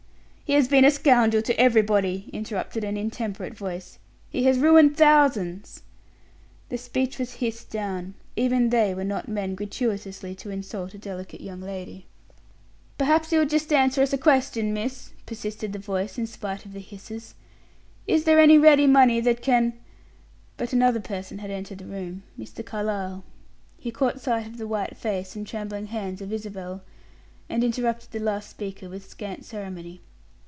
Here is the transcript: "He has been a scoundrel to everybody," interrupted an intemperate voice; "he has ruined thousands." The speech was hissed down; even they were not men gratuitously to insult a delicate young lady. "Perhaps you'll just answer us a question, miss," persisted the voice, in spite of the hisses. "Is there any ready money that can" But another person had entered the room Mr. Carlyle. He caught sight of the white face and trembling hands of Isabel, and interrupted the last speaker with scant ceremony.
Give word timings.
"He 0.51 0.55
has 0.55 0.67
been 0.67 0.83
a 0.83 0.91
scoundrel 0.91 1.41
to 1.43 1.57
everybody," 1.57 2.29
interrupted 2.33 2.83
an 2.83 2.97
intemperate 2.97 3.53
voice; 3.53 3.99
"he 4.29 4.43
has 4.43 4.59
ruined 4.59 4.97
thousands." 4.97 5.81
The 6.67 6.77
speech 6.77 7.17
was 7.17 7.35
hissed 7.35 7.69
down; 7.69 8.15
even 8.35 8.67
they 8.69 8.93
were 8.93 9.05
not 9.05 9.29
men 9.29 9.55
gratuitously 9.55 10.35
to 10.35 10.49
insult 10.49 10.93
a 10.93 10.97
delicate 10.97 11.39
young 11.39 11.61
lady. 11.61 12.05
"Perhaps 12.97 13.31
you'll 13.31 13.45
just 13.45 13.71
answer 13.71 14.01
us 14.01 14.11
a 14.11 14.17
question, 14.17 14.73
miss," 14.73 15.13
persisted 15.25 15.71
the 15.71 15.79
voice, 15.79 16.17
in 16.17 16.27
spite 16.27 16.65
of 16.65 16.73
the 16.73 16.81
hisses. 16.81 17.33
"Is 18.05 18.25
there 18.25 18.37
any 18.37 18.57
ready 18.57 18.87
money 18.87 19.21
that 19.21 19.41
can" 19.41 19.79
But 20.57 20.73
another 20.73 20.99
person 20.99 21.37
had 21.37 21.49
entered 21.49 21.77
the 21.77 21.85
room 21.85 22.23
Mr. 22.37 22.61
Carlyle. 22.65 23.23
He 23.77 23.89
caught 23.89 24.19
sight 24.19 24.47
of 24.47 24.57
the 24.57 24.67
white 24.67 24.97
face 24.97 25.33
and 25.33 25.47
trembling 25.47 25.85
hands 25.85 26.21
of 26.21 26.33
Isabel, 26.33 26.81
and 27.47 27.63
interrupted 27.63 28.11
the 28.11 28.19
last 28.19 28.49
speaker 28.49 28.89
with 28.89 29.07
scant 29.09 29.45
ceremony. 29.45 30.01